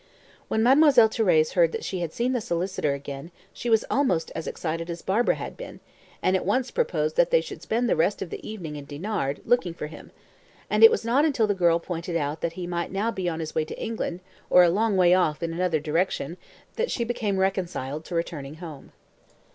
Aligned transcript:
When 0.47 0.63
Mademoiselle 0.63 1.09
Thérèse 1.09 1.51
heard 1.53 1.71
that 1.73 1.83
she 1.83 1.99
had 1.99 2.11
seen 2.11 2.33
the 2.33 2.41
solicitor 2.41 2.95
again, 2.95 3.29
she 3.53 3.69
was 3.69 3.85
almost 3.91 4.31
as 4.33 4.47
excited 4.47 4.89
as 4.89 5.03
Barbara 5.03 5.35
had 5.35 5.55
been, 5.55 5.79
and 6.23 6.35
at 6.35 6.43
once 6.43 6.71
proposed 6.71 7.17
that 7.17 7.29
they 7.29 7.39
should 7.39 7.61
spend 7.61 7.87
the 7.87 7.95
rest 7.95 8.19
of 8.19 8.31
the 8.31 8.41
evening 8.41 8.77
in 8.77 8.85
Dinard, 8.85 9.41
looking 9.45 9.75
for 9.75 9.85
him; 9.85 10.09
and 10.71 10.83
it 10.83 10.89
was 10.89 11.05
not 11.05 11.23
until 11.23 11.45
the 11.45 11.53
girl 11.53 11.77
pointed 11.77 12.17
out 12.17 12.41
that 12.41 12.53
he 12.53 12.65
might 12.65 12.91
now 12.91 13.11
be 13.11 13.29
on 13.29 13.39
his 13.41 13.53
way 13.53 13.63
to 13.63 13.79
England, 13.79 14.21
or 14.49 14.63
a 14.63 14.69
long 14.69 14.97
way 14.97 15.13
off 15.13 15.43
in 15.43 15.53
another 15.53 15.79
direction, 15.79 16.35
that 16.77 16.89
she 16.89 17.03
became 17.03 17.37
reconciled 17.37 18.03
to 18.05 18.15
returning 18.15 18.55
home. 18.55 18.91